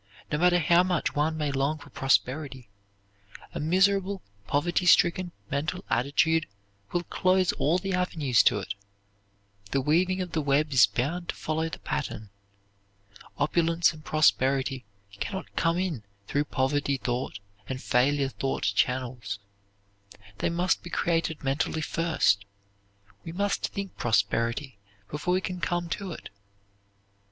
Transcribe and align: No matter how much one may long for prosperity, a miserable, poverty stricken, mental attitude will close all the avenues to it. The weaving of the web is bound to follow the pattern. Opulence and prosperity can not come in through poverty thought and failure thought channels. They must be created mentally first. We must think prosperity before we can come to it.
No 0.31 0.39
matter 0.39 0.57
how 0.57 0.81
much 0.81 1.13
one 1.13 1.37
may 1.37 1.51
long 1.51 1.77
for 1.77 1.91
prosperity, 1.91 2.69
a 3.53 3.59
miserable, 3.59 4.23
poverty 4.47 4.87
stricken, 4.87 5.31
mental 5.51 5.83
attitude 5.91 6.47
will 6.91 7.03
close 7.03 7.51
all 7.51 7.77
the 7.77 7.93
avenues 7.93 8.41
to 8.41 8.57
it. 8.57 8.73
The 9.69 9.79
weaving 9.79 10.19
of 10.19 10.31
the 10.31 10.41
web 10.41 10.73
is 10.73 10.87
bound 10.87 11.29
to 11.29 11.35
follow 11.35 11.69
the 11.69 11.77
pattern. 11.77 12.31
Opulence 13.37 13.93
and 13.93 14.03
prosperity 14.03 14.85
can 15.19 15.33
not 15.33 15.55
come 15.55 15.77
in 15.77 16.01
through 16.27 16.45
poverty 16.45 16.97
thought 16.97 17.37
and 17.69 17.79
failure 17.79 18.29
thought 18.29 18.63
channels. 18.63 19.37
They 20.39 20.49
must 20.49 20.81
be 20.81 20.89
created 20.89 21.43
mentally 21.43 21.81
first. 21.81 22.43
We 23.23 23.33
must 23.33 23.67
think 23.67 23.95
prosperity 23.97 24.79
before 25.11 25.35
we 25.35 25.41
can 25.41 25.61
come 25.61 25.89
to 25.89 26.11
it. 26.11 26.29